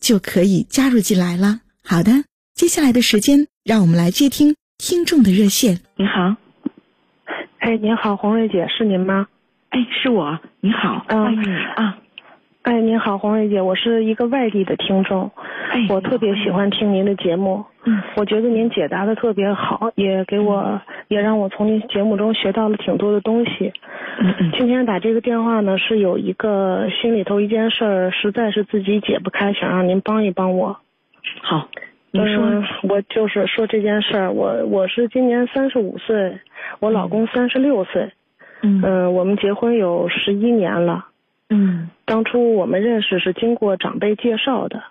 [0.00, 1.60] 就可以加入进来了。
[1.84, 5.80] 好的，接下来的时间，让我们来接听听众的热线。
[5.96, 6.34] 你好，
[7.58, 9.28] 哎，您好，红瑞姐，是您吗？
[9.70, 10.38] 哎，是我。
[10.60, 11.98] 你好，欢迎你啊，
[12.62, 15.30] 哎，您好，黄瑞姐，我是一个外地的听众，
[15.70, 17.64] 哎，我特别喜欢听您的节目。
[17.84, 23.72] 嗯，我觉得您解答的特别好，也给我，也让我从您节目中学到了挺多的东西。
[24.18, 30.76] 嗯嗯，今天打这个电话呢，是有一个心里头一件事儿，实在是自己解不开，想让您帮一帮我。
[31.40, 31.66] 好，
[32.10, 32.44] 你说。
[32.44, 36.38] 嗯，我就是说这件事儿，我我是今年三十五岁，
[36.78, 38.12] 我老公三十六岁。
[38.62, 41.06] 嗯嗯，我们结婚有十一年了。
[41.50, 44.82] 嗯当初我们认识是经过长辈介绍的。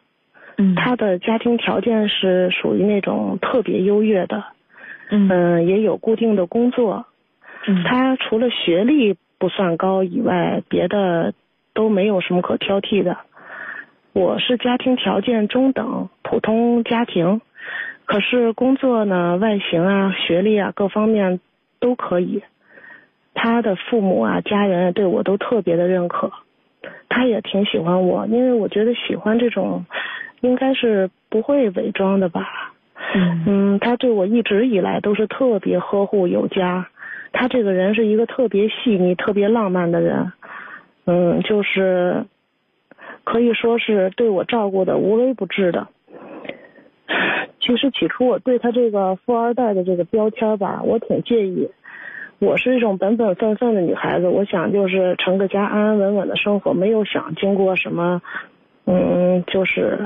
[0.57, 4.43] 嗯，他的家庭条件是属于那种特别优越的，
[5.09, 7.05] 嗯嗯，也有固定的工作。
[7.65, 11.33] 嗯他除了学历不算高以外，别的
[11.73, 13.17] 都没有什么可挑剔的。
[14.11, 17.39] 我是家庭条件中等，普通家庭，
[18.05, 21.39] 可是工作呢，外形啊、学历啊各方面
[21.80, 22.43] 都可以。
[23.33, 26.33] 他的父母啊、家人对我都特别的认可，
[27.09, 29.86] 他也挺喜欢我，因为我觉得喜欢这种。
[30.42, 32.73] 应该是不会伪装的吧？
[33.14, 36.87] 嗯嗯，他对我一直以来都是特别呵护有加。
[37.33, 40.31] 他这个人是一个特别细腻、特别浪漫的人。
[41.05, 42.23] 嗯，就是
[43.25, 45.89] 可以说是对我照顾的无微不至的。
[47.59, 51.69] 其实起初我对他这个富二代的这个标签吧，我挺介意。
[52.39, 58.22] 我是一种本本分分的女孩子，我想就是成个家，安安稳稳的生活，没有想经过什么。
[58.86, 60.00] 嗯，就是，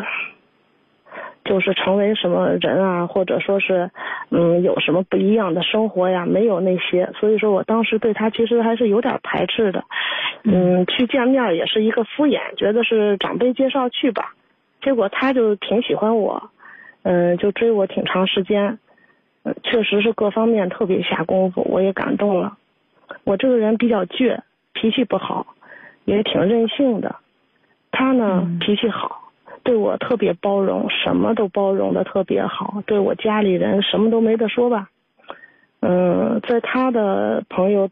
[1.45, 3.91] 就是成为什么人啊，或者说是，
[4.29, 6.25] 嗯，有什么不一样的生活呀？
[6.25, 9.83] 没有那些，所以说我当时对他其实还是有点排斥的。
[10.43, 14.33] 嗯，去见面也是一个敷衍，觉得是长辈介绍去吧。
[14.81, 16.49] 结果他就挺喜欢我，
[17.03, 18.79] 嗯，就追我挺长时间，嗯，
[19.63, 22.57] 确实是各方面特别下功夫，我也感动了。
[23.25, 24.39] 我这个人比较倔，
[24.73, 25.55] 脾气不好，
[26.05, 27.17] 也挺任性的。
[27.91, 29.31] 他呢脾气好，
[29.63, 34.89] 对我特别包容，什么都包容的特别好，对我家里人什么都没得说吧。
[35.81, 37.89] 嗯，在他的朋友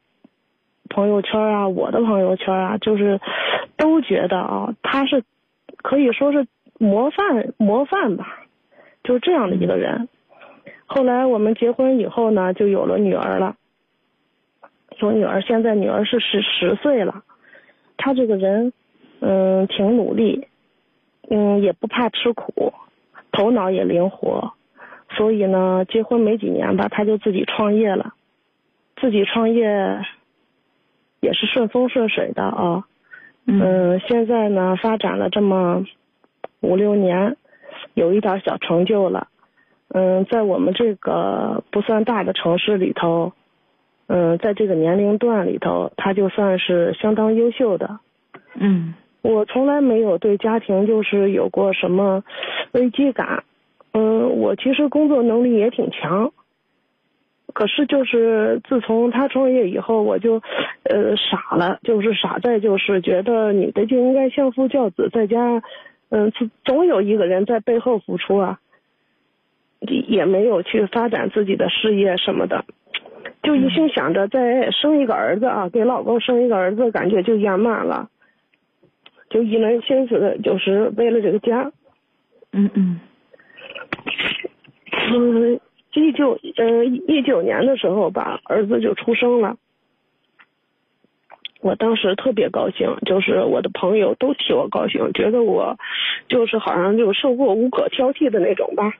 [0.90, 3.20] 朋友圈啊，我的朋友圈啊，就是
[3.78, 5.24] 都觉得啊，他是
[5.78, 6.48] 可以说是
[6.80, 8.40] 模范模范吧，
[9.04, 10.08] 就是这样的一个人。
[10.86, 13.56] 后来我们结婚以后呢，就有了女儿了，
[15.00, 17.24] 有女儿，现在女儿是十十岁了，
[17.98, 18.74] 她这个人。
[19.24, 20.48] 嗯，挺努力，
[21.30, 22.74] 嗯，也不怕吃苦，
[23.32, 24.54] 头脑也灵活，
[25.12, 28.16] 所以呢，结婚没几年吧，她就自己创业了，
[29.00, 30.04] 自己创业
[31.20, 32.88] 也是顺风顺水的啊。
[33.46, 35.86] 嗯，现在呢，发展了这么
[36.62, 37.38] 五六年，
[37.94, 39.28] 有一点小成就了。
[39.94, 43.34] 嗯，在我们这个不算大的城市里头，
[44.08, 48.00] 嗯，在这个年龄段里头，他就算是相当优秀的。
[48.56, 48.94] 嗯。
[49.24, 52.24] 我从来没有对家庭就是有过什么
[52.72, 53.44] 危机感，
[53.94, 56.34] 嗯，我其实工作能力也挺强，
[57.54, 60.42] 可是就是自从他创业以后，我就
[60.86, 65.62] 呃傻了，就是傻在就是觉得女的就应该相夫教子，在家，
[66.10, 66.34] 嗯，
[66.66, 68.58] 总有一个人在背后付出啊，
[69.82, 72.66] 也没有去发展自己的事业什么的，
[73.42, 78.10] 就一心想着再生一个儿子啊，给老公生一个儿子，感觉就圆满了。
[79.30, 81.72] 就一门心思的，就是为了这个家。
[82.52, 83.00] 嗯嗯。
[85.14, 85.60] 嗯，
[85.94, 89.56] 一九呃一九年的时候吧，儿子就出生了。
[91.62, 95.78] 我当时特别高兴，就是我的朋友都替我高兴，觉得我
[96.28, 98.94] 就是好像就受过无可挑剔的那种吧。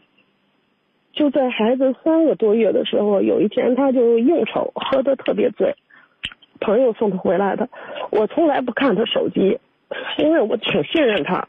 [1.14, 5.76] 就在孩子三个多月的时候，有一天他就应酬，喝得特别醉，
[6.60, 7.70] 朋友送他回来的。
[8.12, 9.60] 我从来不看他手机，
[10.18, 11.48] 因为我挺信任他。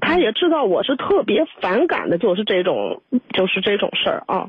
[0.00, 3.02] 他也知道我是特别反感的，就是这种，
[3.32, 4.48] 就是这种事儿啊。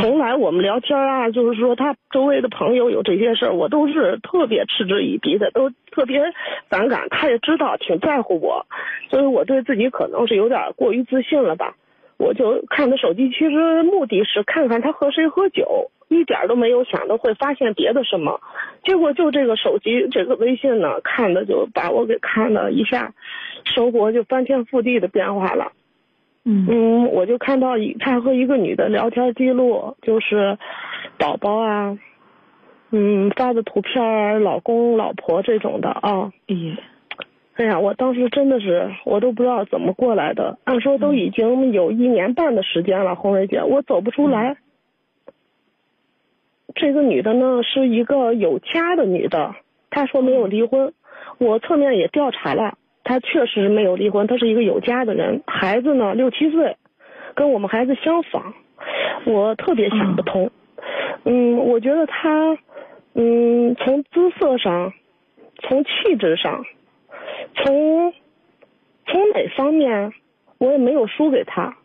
[0.00, 6.20] 从来我们聊天啊，就是说他周围的朋友有这些事儿，我都是特别嗤之以鼻的，都特别
[6.68, 7.08] 反感。
[7.08, 8.66] 他也知道，挺在乎我，
[9.08, 11.74] 所以我对自己可能是有点过于自信了吧。
[12.18, 18.40] 我就看他手机，其实目的是看看他和谁喝酒，一点都没有想到会发现别的什么。
[18.84, 23.12] 结果就这个手机，这个微信呢，看的就把我给看了一下，
[23.64, 25.72] 生活就翻天覆地的变化了。
[26.44, 30.56] 嗯嗯，我就看到一他和一个女的聊天记录，就是
[31.18, 31.98] 宝宝啊，
[32.92, 36.32] 嗯发的图片儿，老公老婆这种的啊。
[36.46, 36.76] 哎呀，
[37.56, 40.58] 哎呀，我当时真的是，我都不知道怎么过来的。
[40.64, 44.58] 按说都已经有一年半的时间了，红蕊姐，我走不出来。
[46.74, 49.54] 这个女的呢，是一个有家的女的，
[49.88, 50.92] 她说没有离婚，
[51.38, 56.76] 我侧面也调查了，她确实没有离婚，她是一个有家的人，孩子呢六七岁，
[57.34, 58.52] 跟我们孩子相仿，
[59.24, 60.50] 我特别想不通。
[61.24, 62.58] 嗯，我觉得她，
[63.14, 64.92] 嗯，从姿色上，
[65.62, 66.62] 从气质上。
[67.54, 68.12] 从
[69.06, 70.12] 从哪方面，
[70.58, 71.76] 我也没有输给他。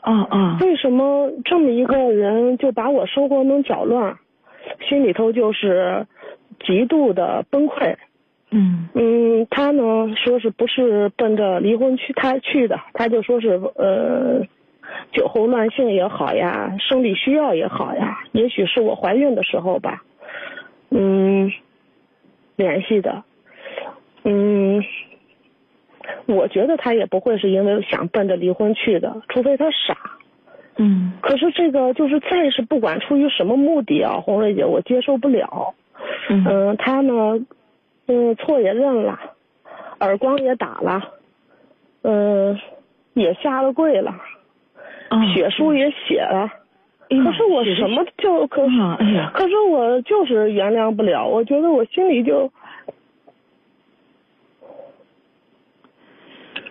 [0.00, 4.16] 啊啊，为什么这么一个人就把我生活弄搅乱，
[4.88, 6.06] 心里头就是
[6.64, 7.96] 极度的崩溃。
[8.50, 9.82] 嗯嗯，他呢
[10.16, 12.80] 说是不是奔着离婚去他去的？
[12.94, 14.42] 他就说是呃，
[15.12, 20.02] 酒后乱性也好呀，生理需要也好呀，也许是我怀孕的时候吧。
[20.90, 21.52] 嗯，
[22.56, 23.22] 联系的。
[24.24, 24.82] 嗯，
[26.26, 29.96] 我觉得他也不会是因为想奔着离婚去的，除非他傻。
[30.76, 35.74] 嗯可是这个就是再是不管出于什么目的啊，红瑞姐，我接受不了。
[36.30, 37.38] 嗯嗯，他呢，
[38.06, 39.18] 嗯，错也认了，
[40.00, 41.02] 耳光也打了，
[42.02, 42.58] 嗯，
[43.12, 44.14] 也下了跪了，
[45.10, 46.48] 哦血书也写了。
[47.10, 48.64] 可是我什么就可
[49.34, 52.50] 可是我就是原谅不了，我觉得我心里就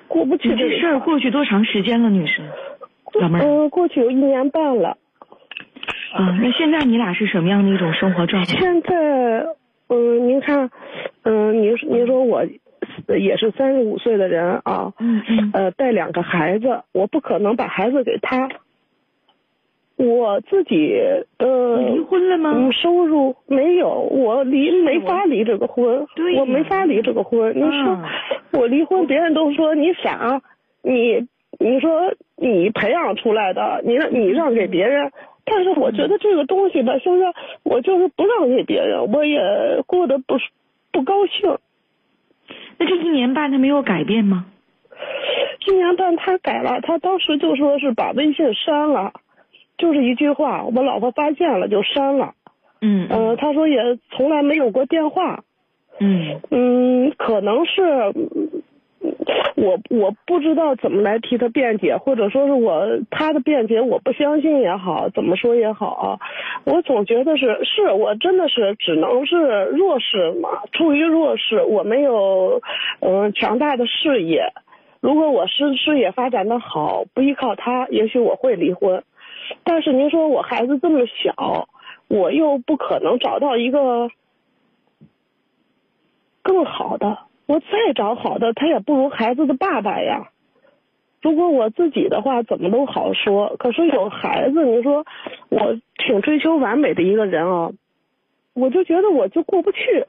[0.09, 2.41] 过不去这事儿过去多长时间了，女士？
[3.21, 4.97] 老妹儿嗯，过去有一年半了。
[6.11, 8.57] 啊，那现在你俩是什么样的一种生活状态？
[8.57, 9.45] 现在，
[9.87, 10.69] 嗯，您看，
[11.23, 12.43] 嗯，您您说我
[13.07, 18.49] 也是三十五岁的人啊，嗯嗯呃，带两个孩子，我不可能把孩子给他。
[19.99, 20.97] 我自己
[21.39, 26.07] 呃，离婚了吗嗯，收入没有，我离没法离这个婚，
[26.37, 27.53] 我没法离这个婚。
[27.53, 28.09] 你说啊
[28.53, 30.41] 我离婚，别人都说你傻，
[30.81, 31.27] 你
[31.59, 35.11] 你说你培养出来的，你让你让给别人，
[35.43, 39.37] 但是我觉得这个东西吧，现在我就是不让给别人，我也
[39.85, 40.45] 过得不是
[40.93, 41.57] 不高兴。
[42.77, 44.45] 那这一年半他没有改变吗？
[45.67, 49.11] 一年半他改了，他当时就说是把微信删了，
[49.79, 52.33] 就是一句话，我老婆发现了就删了。
[52.81, 55.43] 嗯呃，他说也从来没有过电话。
[55.99, 57.81] 嗯嗯，可能是
[58.15, 58.49] 嗯
[59.55, 66.19] 我我不知道怎么来替他辩解，或者说是我他的辩解我不相信也好，怎么说也好啊，
[66.65, 72.61] 我总觉得是是我真的是只能是弱势嘛，处于弱势，我没有
[73.01, 74.53] 嗯、呃强大的事业。
[75.01, 79.03] 如果我事事业发展的好，不依靠他，也许我会离婚。
[79.63, 81.67] 但是您说我孩子这么小，
[82.07, 84.09] 我又不可能找到一个
[86.41, 90.29] 更好的，我再找好的，他也不如孩子的爸爸呀。
[91.21, 93.55] 如果我自己的话，怎么都好说。
[93.57, 95.05] 可是有孩子，你说
[95.49, 97.71] 我挺追求完美的一个人啊，
[98.53, 100.05] 我就觉得我就过不去。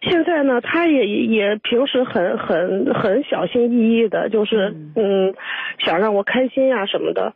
[0.00, 5.32] 现在呢，他也也平时很很很小心翼翼的，就是嗯，
[5.78, 7.32] 想让我开心呀、什么的。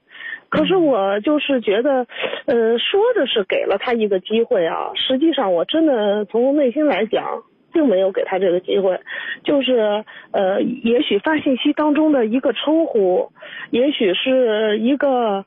[0.49, 2.07] 可是我就是觉得，
[2.47, 9.01] 呃，说的是给了他一个机会啊，实际上我真的从内心来讲，并没有给他这个机会，
[9.45, 13.33] 就是呃，也许发信息当中的一个称呼，
[13.71, 15.45] 也许是一个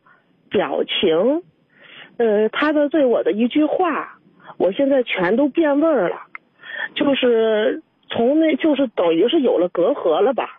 [0.50, 1.42] 表情，
[2.18, 4.18] 呃，他的对我的一句话，
[4.58, 6.18] 我现在全都变味儿了，
[6.94, 10.59] 就是从那就是等于是有了隔阂了吧，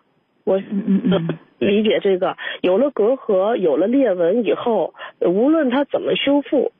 [0.50, 6.72] 我嗯嗯嗯 理解这个，有了隔阂，有了裂纹以后，无论他怎么修复，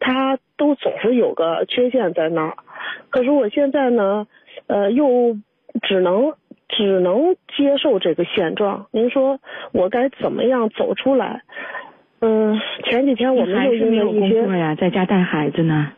[0.00, 2.56] 他都总是有个缺陷在那儿。
[3.10, 4.26] 可是我现在呢，
[4.68, 5.36] 呃，又
[5.82, 6.32] 只能
[6.68, 8.86] 只能接受这个现状。
[8.92, 9.40] 您说
[9.72, 11.42] 我该怎么样走出来？
[12.20, 15.92] 嗯，前几天我们又因为一些呀，在家带孩子呢。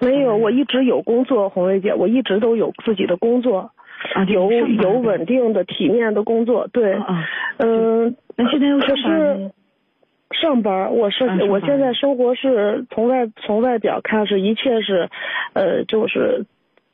[0.00, 3.70] 没有，我一直有工作，红瑞姐，我一直都有自己的工作，
[4.28, 6.68] 有有稳定的、体面的工作。
[6.72, 6.96] 对，
[7.58, 9.50] 嗯，那现在又可是
[10.30, 15.08] 上班，我是我现在生活是从外从外表看是一切是，
[15.54, 16.46] 呃，就是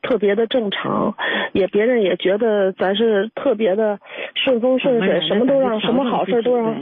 [0.02, 1.14] 特别的正常，
[1.52, 3.98] 也别人也觉得咱是特别的
[4.34, 6.74] 顺风顺水，什么都让什么好事都让。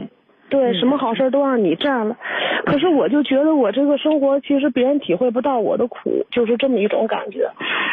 [0.49, 2.17] 对，什么好事都让你占了，
[2.65, 7.51] 可是我就觉得我这个生活其实别人体会不到我的苦，就是这么一种感觉。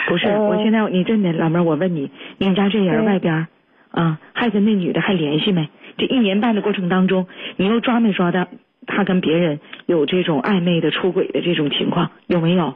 [0.08, 3.48] 不是，我现在你真的老妹儿，我问你，你们家这人外边
[3.90, 5.70] 啊，还跟那女的还联系没？
[5.98, 8.48] 这一年半的过程当中，你又抓没抓到
[8.86, 12.12] 他跟别人有这种暧昧的出轨的这种情况？
[12.28, 12.76] 有没有？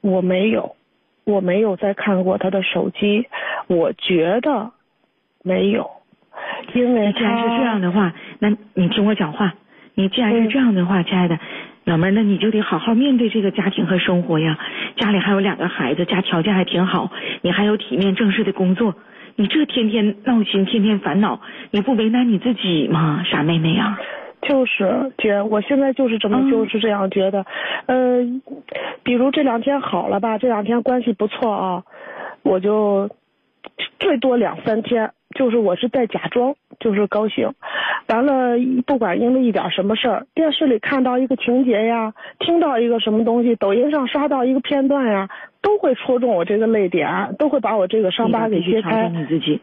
[0.00, 0.76] 我没有，
[1.24, 3.26] 我没有再看过他的手机，
[3.66, 4.70] 我觉得
[5.42, 5.90] 没有。
[6.74, 9.54] 因为既然是这样的话，那你听我讲话。
[9.94, 11.38] 你既然是这样的话，亲爱的
[11.84, 14.58] 老妹儿，那你就得好好面对这个家庭和生活呀。
[14.96, 17.10] 家里还有两个孩子，家条件还挺好，
[17.42, 18.94] 你还有体面正式的工作，
[19.36, 23.22] 你这天天闹心，天天烦恼，你不为难你自己吗？
[23.30, 23.98] 傻妹妹呀！
[24.42, 27.44] 就是姐，我现在就是这么就是这样觉得。
[27.86, 28.20] 呃，
[29.02, 31.82] 比如这两天好了吧，这两天关系不错啊，
[32.42, 33.10] 我就
[33.98, 35.10] 最多两三天。
[35.36, 37.52] 就是我是在假装，就是高兴，
[38.08, 45.28] 完了不管因为一点什么事儿，电视里看到一个情节呀，听到一个什么东西，抖音上刷到一个片段呀，
[45.62, 49.08] 都会戳中我这个泪点，都会把我这个伤疤给揭开。
[49.08, 49.60] 你自己，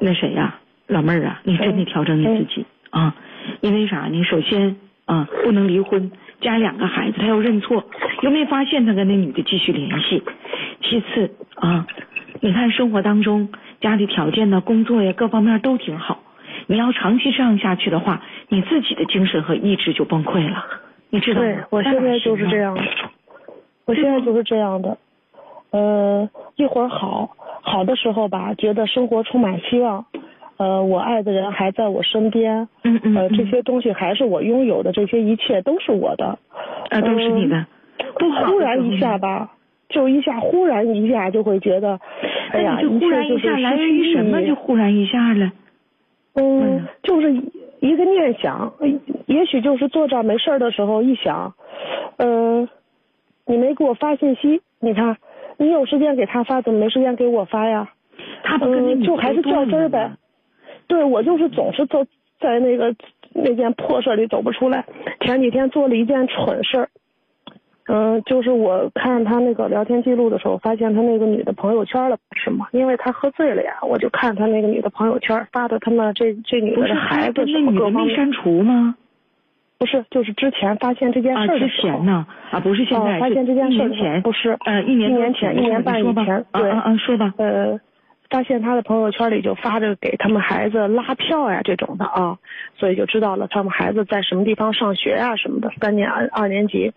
[0.00, 3.14] 那谁呀，老妹儿啊，你真得调整你自己啊，
[3.60, 4.08] 因为啥？
[4.10, 7.84] 你首先啊不能离婚，家两个孩子，他要认错，
[8.22, 10.24] 又没有发现他跟那女的继续联系？
[10.82, 11.86] 其次啊，
[12.40, 13.48] 你看生活当中。
[13.84, 16.20] 家里条件呢，工作呀，各方面都挺好。
[16.68, 20.64] 你要长期这样下去的话，你自己的精神和意志就崩溃了。
[21.10, 21.46] 你知道吗？
[21.46, 22.82] 对，我现在就是这样的。
[23.84, 24.96] 我现在就是这样的。
[25.70, 30.06] 呃，一会儿好好的时候吧，觉得生活充满希望。
[30.56, 32.66] 呃，我爱的人还在我身边。
[32.84, 33.14] 嗯嗯。
[33.14, 36.38] 呃，这些东西还是我拥有的，这些一切都是我的。
[36.88, 37.66] 啊，都是你的。
[38.18, 38.46] 不好。
[38.46, 39.50] 突然一下吧。
[39.94, 42.00] 就一下，忽然一下就会觉得，
[42.50, 44.42] 哎呀，就忽然一下来源于什么？
[44.42, 45.52] 就忽然一下了。
[46.34, 47.32] 嗯，就是
[47.78, 48.72] 一个念想，
[49.26, 51.54] 也许就是坐这没事儿的时候一想，
[52.16, 52.68] 嗯，
[53.46, 55.16] 你没给我发信息，你看，
[55.58, 57.88] 你有时间给他发，怎么没时间给我发呀？
[58.42, 60.10] 他不跟你就还是较真儿呗。
[60.88, 62.04] 对，我就是总是走
[62.40, 62.94] 在那个
[63.32, 64.84] 那件破事里走不出来。
[65.20, 66.88] 前几天做了一件蠢事儿。
[67.86, 72.66] 嗯，就是我看他那个聊天记录的时候，发现他那个女的朋友圈了，是吗？
[72.72, 78.06] 因为他喝醉了呀，我就看他那个女的朋友圈发的他们这这女的孩子什么各方面。
[78.06, 78.94] 没删除吗？
[79.76, 82.26] 不是，就是之前发现这件事之前呢？
[82.50, 83.18] 啊，不是现在。
[83.18, 84.22] 发现这件事前。
[84.22, 84.56] 不是。
[84.64, 86.44] 呃，一年一年前，一年半以前。
[86.52, 87.34] 对，嗯嗯，说吧。
[87.36, 87.78] 呃，
[88.30, 92.38] 发现他的朋友圈里就发着给他们孩子拉票呀这种的啊，
[92.78, 96.92] 所以就知道了他们孩子在什么地方上学呀什么的，三年二二年级。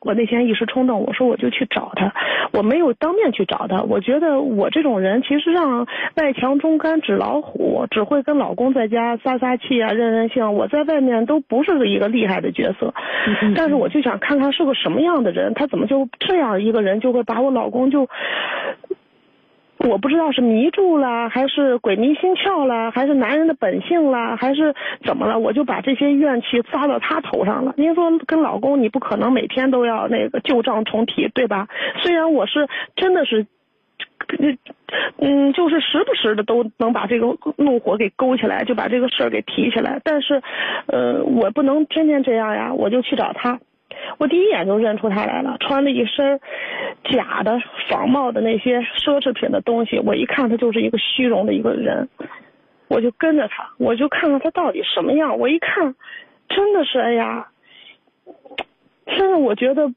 [0.00, 2.12] 我那天一时冲动，我说我就去找他，
[2.52, 3.82] 我没有当面去找他。
[3.82, 10.54] 我觉得我这种人其实让外强中干纸老虎，只会跟老公在家撒撒气啊，任任性。
[10.54, 12.94] 我在外面都不是一个厉害的角色，
[13.54, 18.08] 但是我就想看看是个什么样的人，他怎么就这样一个人就会把我老公就。
[19.78, 25.38] 我不知道是迷住了，还是鬼迷心窍了，还是男人的本性了，还是怎么了？
[25.38, 27.74] 我就把这些怨气撒到他头上了。
[27.76, 31.68] 您说跟老公，你不可能每天都要那个旧账重提，对吧？
[32.02, 33.46] 虽然我是真的是，
[35.18, 40.42] 嗯，就是时不时的都能把这个怒火给勾起来，就把这个事儿给提起来，但是，
[40.86, 43.60] 呃，我不能天天这样呀，我就去找他。
[44.18, 46.40] 我第一眼就认出他来了，穿了一身
[47.04, 52.08] 假的仿冒的那些奢侈品的东西，我一看他就是一个虚荣的一个人，
[52.88, 55.38] 我就跟着他，我就看看他到底什么样。
[55.38, 55.94] 我一看，
[56.48, 57.48] 真的是哎呀，
[59.06, 59.92] 真的我觉得。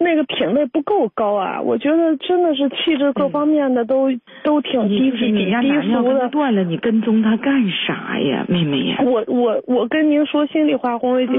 [0.00, 1.60] 那个品味不够高啊！
[1.60, 4.08] 我觉得真的是气质各方面的都
[4.42, 5.52] 都挺低级、低
[5.92, 6.28] 俗的。
[6.30, 8.98] 断了，你跟踪他干啥呀，妹妹呀？
[9.04, 11.34] 我我我跟您说心里话，红瑞姐，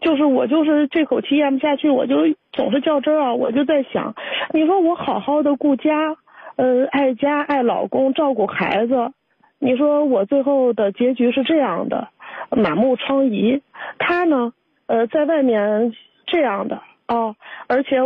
[0.00, 2.18] 就是我就是这口气咽不下去，我就
[2.52, 3.34] 总是较真啊！
[3.34, 4.14] 我就在想，
[4.54, 6.14] 你说我好好的顾家，
[6.56, 9.10] 呃，爱家爱老公，照顾孩子，
[9.58, 12.08] 你说我最后的结局是这样的，
[12.50, 13.60] 满目疮痍。
[13.98, 14.52] 他呢，
[14.86, 15.92] 呃，在外面
[16.26, 16.80] 这样的。
[17.08, 17.34] 哦，
[17.66, 17.96] 而且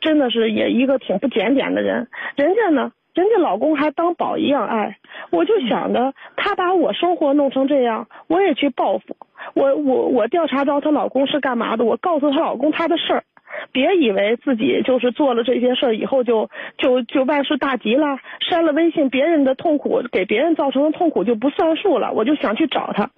[0.00, 2.08] 真的是也一个挺不检点的人。
[2.36, 4.98] 人家呢，人家老公还当宝一样爱，
[5.30, 9.16] 我就想着他把我生活弄成这样，我也去报复。
[9.54, 13.24] 我我我调查到她老公是干嘛的，我告诉她老公她的事儿。
[13.72, 22.12] 别以为自己就是做了这些事儿以后就就就万事大吉了，删了微信，别人的痛苦给别人造成的痛苦就不算数了。
[22.12, 23.10] 我就想去找他，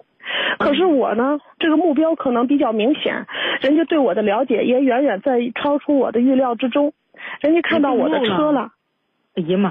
[0.57, 3.25] 可是我呢，这个目标可能比较明显，
[3.61, 6.93] 人家对我的了解也远远在超出我的预料之中，
[7.41, 8.69] 人家看到我的车了。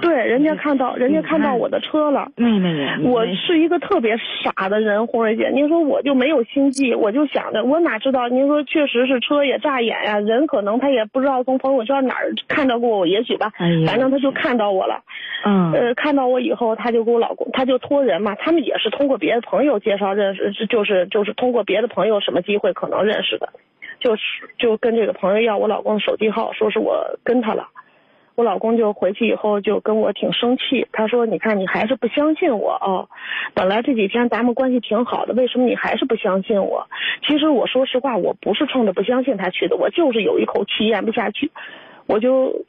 [0.01, 2.31] 对，人家看到，人家看到我的车了。
[2.37, 8.29] 妹妹呀，我是一个特别傻的人，红蕊姐，您说我就没有心计，我就想着，我哪知道？
[8.29, 13.53] 您说确实是车也扎眼呀，人可能他也不知道从朋友圈哪儿看到过我，也许吧，
[13.87, 15.01] 反正他就看到我了。
[15.45, 15.73] 嗯。
[15.73, 23.49] 呃，看到我以后，他就给我老公，他就托人嘛，他们也是通过别的朋友介绍认识，就是就是通过别的朋友什么机会可能认识的，
[24.01, 24.23] 就是
[24.59, 27.69] 就跟这个朋友要我老公的手机号，说是我跟他了。
[28.39, 33.09] 我老公就回去以后就跟我挺生气，他说：“你看你还是不相信我啊，
[33.53, 36.87] 本来这几天咱们关系挺好的，为什么你还是不相信我？”
[37.27, 41.51] 其实我说实话，我不是冲着不相信他去的，我就是有一口气咽不下去，
[42.07, 42.65] 我就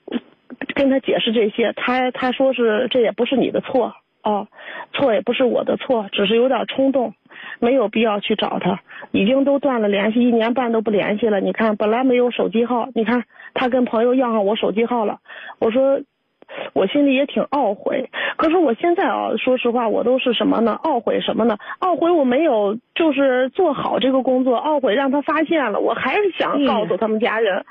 [0.73, 4.47] 跟他解释这些，他他说是这也不是你的错哦，
[4.93, 7.13] 错也不是我的错，只是有点冲动。
[7.59, 11.39] 没有必要去找他，已经都断了联系，一年半都不联系了。
[11.39, 13.23] 你看，本来没有手机号，你看
[13.53, 15.20] 他跟朋友要上我手机号了。
[15.60, 16.01] 我说，
[16.74, 18.10] 我心里也挺懊悔。
[18.38, 20.79] 可是我现在啊，说实话，我都是什么呢？
[20.84, 21.58] 懊悔什么呢？
[21.79, 25.79] 懊悔我没有就是做好这个工作，懊悔让他发现了。
[25.79, 27.65] 我还是想告诉他们家人，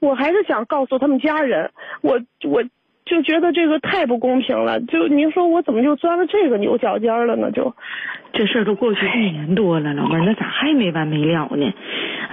[0.00, 1.70] 我还是想告诉他们家人，
[2.02, 2.62] 我我。
[3.04, 7.50] 就觉得这个太不公平了，就您说我怎么就钻了这个牛角尖了呢？
[7.50, 7.74] 就
[8.32, 11.74] 这事儿都过去一年多了，老妹儿，那咋还没完没了呢？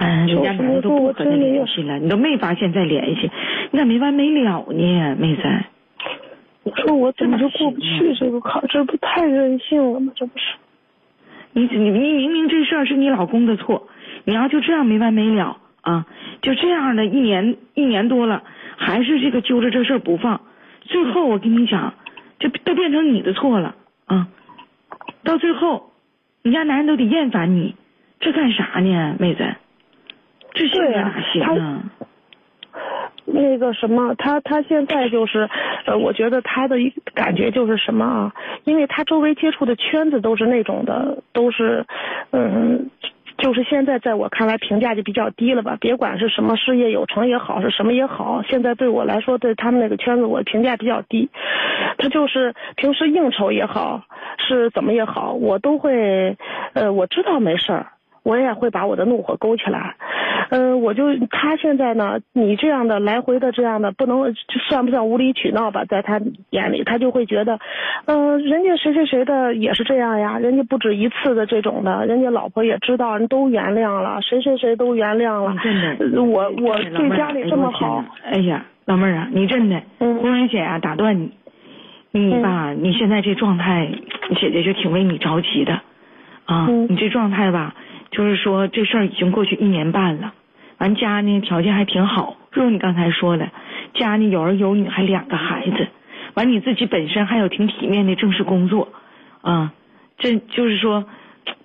[0.00, 3.30] 嗯，人家男的都不和他联系了，你都没发现再联系，
[3.70, 5.42] 你咋没完没了呢，妹子？
[6.62, 8.62] 你说我怎么就过不去这个坎？
[8.68, 10.10] 这不太任性了吗？
[10.16, 10.44] 这不是？
[11.52, 13.88] 你你你明明这事儿是你老公的错，
[14.24, 16.06] 你要就这样没完没了啊？
[16.40, 18.42] 就这样的一年一年多了，
[18.78, 20.40] 还是这个揪着这事儿不放。
[20.80, 21.92] 最后我跟你讲，
[22.38, 23.74] 这都变成你的错了
[24.06, 24.28] 啊！
[25.24, 25.90] 到最后，
[26.42, 27.74] 你家男人都得厌烦你，
[28.18, 29.44] 这干啥呢，妹子？
[30.52, 31.82] 这性格哪行啊？
[33.24, 35.48] 那个什么，他他现在就是，
[35.86, 36.76] 呃，我觉得他的
[37.14, 38.32] 感觉就是什么啊？
[38.64, 41.84] 因为他周围接触的圈子都是那种的，都是，
[42.32, 42.90] 嗯。
[43.38, 45.74] 就是现在，在我看来评价就比较低了吧。
[45.80, 51.30] 别管是什么事业有成也好，是什么也好，现在对我来说，对他们那个圈子，我评价比较低。
[51.96, 54.02] 他就是平时应酬也好，
[54.46, 56.36] 是怎么也好，我都会，
[56.74, 57.86] 呃，我知道没事儿。
[58.22, 59.96] 我也会把我的怒火勾起来，
[60.50, 64.34] 嗯，我就他现在呢，你这样的来回的这样的，不能
[64.68, 65.84] 算不算无理取闹吧？
[65.84, 67.58] 在他眼里，他就会觉得，
[68.06, 75.56] 嗯，人家谁谁谁的也是这样呀，人家不止一次的这种的，人家老婆也知道，人都原谅了，谁谁谁都原谅了。
[75.62, 75.74] 真
[76.10, 78.04] 的，我我对家里这么好。
[78.24, 81.30] 哎呀，老妹儿啊，你真的，红人姐啊，打断你，
[82.10, 83.88] 你吧，你现在这状态，
[84.40, 85.80] 姐姐就挺为你着急的，
[86.46, 87.72] 啊，你这状态吧。
[88.10, 90.34] 就是说这事儿已经过去一年半了，
[90.80, 93.50] 完家呢条件还挺好，如你刚才说的，
[93.92, 95.88] 家呢有儿有女还两个孩子，
[96.32, 98.88] 完你自己本身还有挺体面的正式工作，
[99.42, 99.74] 啊，
[100.16, 101.04] 这就是说，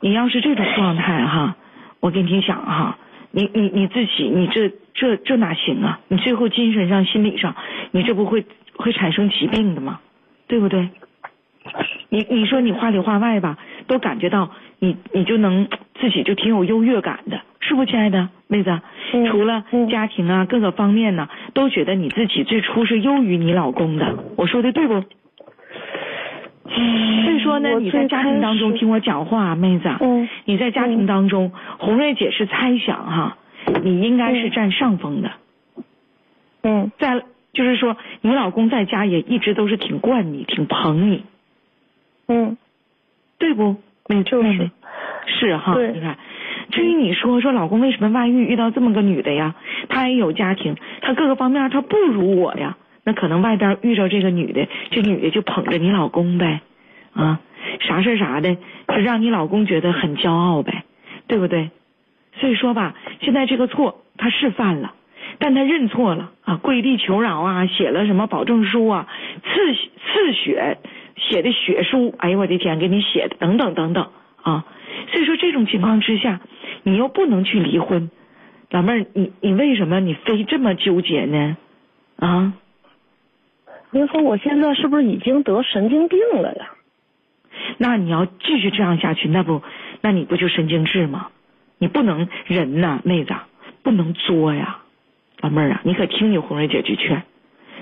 [0.01, 1.55] 你要是这种状态哈，
[2.01, 2.97] 我跟你讲哈，
[3.31, 6.01] 你你你自己你这这这哪行啊？
[6.09, 7.55] 你最后精神上心理上，
[7.91, 10.01] 你这不会会产生疾病的吗？
[10.47, 10.89] 对不对？
[12.09, 15.67] 你你说你话里话外吧，都感觉到你你就能。
[15.97, 18.79] 自己就挺有优越感的，是不，亲爱的妹子？
[19.31, 24.15] 除了家庭啊，各个方面呢，都觉得你自己最初是优于你老公的。
[24.35, 25.01] 我说的对不？
[25.01, 25.07] 所
[27.33, 29.89] 以说呢，你在家庭当中听我讲话，妹子，
[30.45, 33.37] 你在家庭当中，红瑞姐是猜想哈，
[33.81, 35.31] 你应该是占上风的。
[36.61, 37.23] 嗯，在
[37.53, 41.23] 就是说，你老公在家也一直都是挺惯你，挺捧你。
[42.27, 42.57] 嗯，
[43.39, 43.77] 对不？
[44.09, 44.69] 嗯，就是。
[45.27, 46.19] 是哈，你看，
[46.75, 49.55] 至于你说说老公为什么外遇遇到这么个女的呀？
[49.87, 52.75] 他也有家庭，他各个方面他不如我呀。
[53.05, 56.59] 那可能外边遇着这个女的，这女的就捧着你老公呗，
[57.13, 57.39] 啊，
[57.79, 58.55] 啥事啥的
[58.89, 60.83] 就让你老公觉得很骄傲呗，
[61.27, 61.69] 对不对？
[62.41, 64.95] 所以说吧，现在这个错他是犯了，
[65.39, 69.07] 但他认错了啊，跪地求饶啊，写了什么保证书啊，
[69.43, 70.79] 刺刺血
[71.15, 74.07] 写的血书，哎呦我的天，给你写的等等等等
[74.41, 74.65] 啊。
[75.11, 76.39] 所以说这种情况之下，
[76.87, 78.11] 你又不能去离婚，
[78.69, 81.57] 老妹儿，你你为什么你非这么纠结呢？
[82.17, 82.53] 啊？
[83.89, 86.69] 您说我现在是不是已经得神经病了呀？
[87.79, 89.63] 那你要继续这样下去，那不，
[90.01, 91.29] 那你不就神经质吗？
[91.79, 93.33] 你不能人呐，妹子，
[93.81, 94.81] 不能作呀，
[95.41, 97.23] 老妹儿啊，你可听你红瑞姐句劝，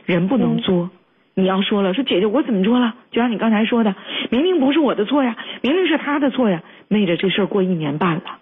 [0.05, 0.89] 人不能作。
[1.33, 2.95] 你要说了，说姐姐我怎么做了？
[3.11, 3.93] 就像你刚才说的，
[4.29, 6.63] 明明不是我的错呀，明明是他的错呀。
[6.87, 8.37] 妹子，这事儿过一年半了，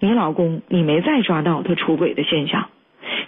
[0.00, 2.68] 你老公你没再抓到他出轨的现象，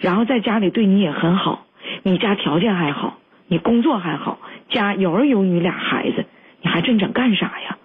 [0.01, 1.65] 然后在家里对你也很好，
[2.03, 4.39] 你家条件还好，你工作还好，
[4.69, 6.25] 家有儿有女俩孩子，
[6.61, 7.77] 你还真整干啥呀？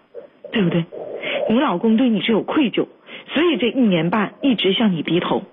[0.52, 0.84] 对不对？
[1.48, 2.88] 你老公对你是有愧疚，
[3.28, 5.44] 所以这一年半一直向你低头。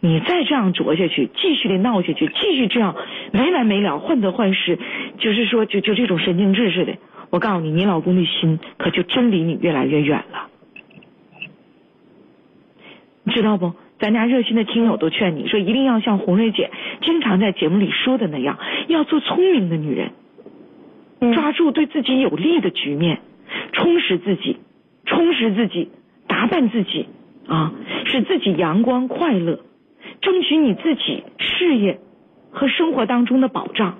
[0.00, 2.96] 你再这样琢下去，继续的闹下去，继续这样
[3.32, 4.78] 没完没了，患得患失，
[5.18, 6.96] 就是说，就就这种神经质似的。
[7.30, 10.48] 我告诉你，你老公的心可就真离你越来越远了，
[13.22, 13.72] 你知道不？
[13.98, 16.70] 咱家热心的听友都劝你说，一定要像红瑞姐
[17.02, 20.12] 经常在节目里说的那样，要做聪明的女人，
[21.34, 23.20] 抓住对自己有利的局面，
[23.72, 24.58] 充实自己，
[25.06, 25.90] 充实自己，
[26.28, 27.08] 打扮自己
[27.48, 27.72] 啊，
[28.06, 29.58] 使自己阳光快乐。
[30.20, 31.98] 争取你自己事业
[32.52, 33.98] 和生活当中的保障，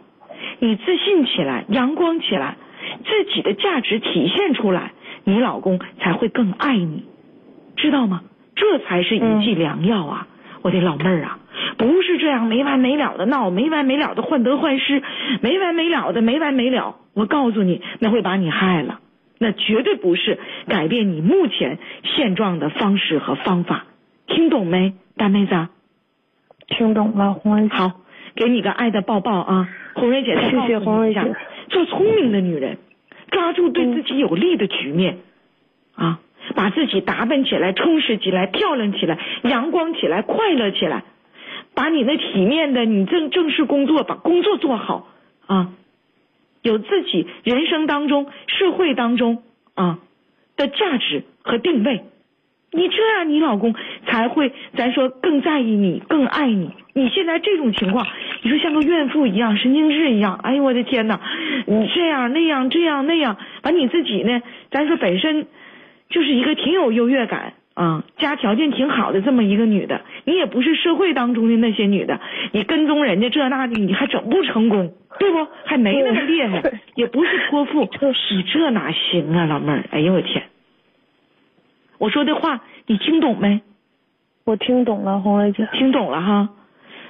[0.61, 2.57] 你自信起来，阳光起来，
[3.05, 4.93] 自己的价值体现出来，
[5.25, 7.03] 你老公才会更爱你，
[7.75, 8.23] 知道吗？
[8.55, 10.27] 这才是一剂良药啊！
[10.63, 11.39] 我的老妹儿啊，
[11.77, 15.03] 不是这样没完没了的闹，没完没了的患得患失，
[15.41, 16.97] 没完没了的没完没了。
[17.15, 19.01] 我告诉你，那会把你害了，
[19.39, 20.39] 那绝对不是
[20.69, 23.87] 改变你目前现状的方式和方法，
[24.27, 25.69] 听懂没，大妹子？
[26.69, 27.75] 听懂了，红瑞姐。
[27.75, 27.93] 好，
[28.37, 30.39] 给你个爱的抱抱啊，红瑞姐。
[30.49, 31.35] 谢谢红瑞姐。
[31.71, 32.79] 做聪明的女人，
[33.31, 35.19] 抓住对自己有利的局面，
[35.97, 36.21] 啊，
[36.55, 41.05] 把自己打扮起来，充实起来，漂亮起来，阳光起来，快乐起来，
[41.75, 45.09] 把你那体面的你正正式工作，把工作做好
[45.47, 45.71] 啊，
[46.63, 49.43] 有自己人生当中、社会当中
[49.75, 49.99] 啊
[50.57, 52.05] 的价值和定位。
[52.75, 53.75] 你这样，你老公
[54.07, 56.71] 才会，咱说更在意你，更爱你。
[56.95, 58.07] 你现在这种情况，
[58.43, 60.41] 你说像个怨妇一样，神经质一样。
[60.43, 61.21] 哎呦我的天哪！
[61.67, 65.47] 你这样那样这样那样，把你自己呢，咱说本身
[66.13, 72.21] 就是一个挺有优越感啊，家条件挺好的这么一个女的，你也不是社会当中的那些女的，
[72.53, 75.49] 你跟踪人家这那的，你还整不成功，对不？
[75.65, 76.63] 还没那么厉害，
[76.95, 77.89] 也不是泼妇，
[78.31, 79.85] 你这哪行啊，老妹儿？
[79.91, 80.45] 哎呦我天！
[81.99, 83.63] 我说的话你听懂没？
[84.45, 85.67] 我听懂了，红瑞姐。
[85.73, 86.51] 听懂了哈，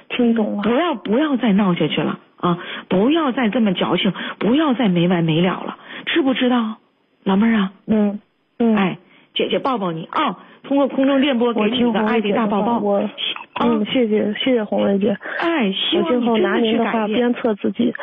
[0.09, 0.61] 听懂了。
[0.63, 2.57] 不要不要再闹下去了啊！
[2.87, 6.77] 不要再这么矫情，不要再没完没了了，知不知道，
[7.23, 7.73] 老妹儿啊？
[7.87, 8.19] 嗯
[8.59, 8.75] 嗯。
[8.75, 8.97] 哎，
[9.33, 10.37] 姐姐抱抱你啊！
[10.63, 12.79] 通过空中电波给你个爱的大抱抱。
[12.79, 13.09] 我
[13.59, 15.17] 嗯，谢谢谢谢红梅姐。
[15.39, 17.93] 哎，希望今后拿您的话鞭策自己。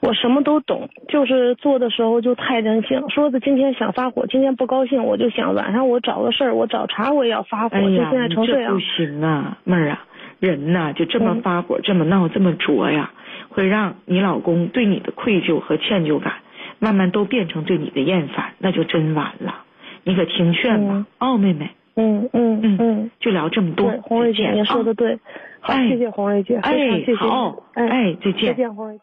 [0.00, 3.02] 我什么都懂，就是做的时候就太任性。
[3.08, 7.80] 说的今天想发火，今天不高兴，我就想晚上我找个事儿，我找茬我也要发火。
[7.80, 8.74] 就现在成这样。
[8.74, 10.04] 不行啊，妹儿啊，
[10.40, 13.10] 人呐就这么发火，这么闹，这么作呀，
[13.48, 16.34] 会让你老公对你的愧疚和歉疚感，
[16.78, 19.63] 慢慢都变成对你的厌烦，那就真完了。
[20.04, 21.70] 你可听劝吧，哦，妹妹。
[21.96, 23.88] 嗯嗯嗯嗯，就聊这么多。
[24.02, 25.18] 红瑞姐，您说的对。
[25.60, 26.56] 好，谢谢红瑞姐。
[26.56, 27.14] 哎，谢谢。
[27.14, 28.48] 好，哎，再见。
[28.48, 28.98] 再见，红瑞。